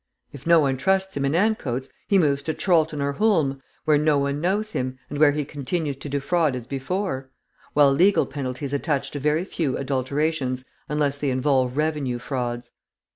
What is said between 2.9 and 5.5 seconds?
or Hulme, where no one knows him, and where he